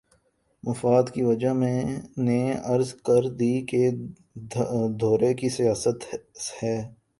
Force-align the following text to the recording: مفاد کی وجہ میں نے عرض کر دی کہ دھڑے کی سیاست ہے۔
مفاد 0.63 1.03
کی 1.13 1.23
وجہ 1.23 1.53
میں 1.53 1.83
نے 2.17 2.41
عرض 2.65 2.93
کر 3.05 3.27
دی 3.39 3.53
کہ 3.65 3.89
دھڑے 5.01 5.33
کی 5.33 5.49
سیاست 5.49 5.99
ہے۔ 6.63 6.75